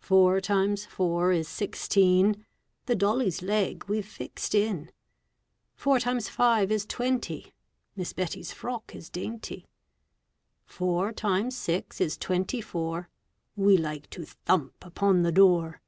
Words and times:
Four 0.00 0.40
times 0.40 0.86
four 0.86 1.32
is 1.32 1.46
sixteen. 1.48 2.46
The 2.86 2.94
dolly's 2.94 3.42
leg 3.42 3.84
we've 3.86 4.08
fixed 4.08 4.54
in. 4.54 4.90
Four 5.74 5.98
times 6.00 6.30
five 6.30 6.72
is 6.72 6.86
twenty, 6.86 7.52
Miss 7.94 8.14
Betty's 8.14 8.52
frock 8.52 8.94
is 8.94 9.10
dainty. 9.10 9.66
Four 10.64 11.12
times 11.12 11.58
six 11.58 12.00
is 12.00 12.16
twenty 12.16 12.62
four. 12.62 13.10
We 13.54 13.76
like 13.76 14.08
to 14.16 14.24
thump 14.24 14.76
upon 14.82 15.24
the 15.24 15.32
door. 15.32 15.82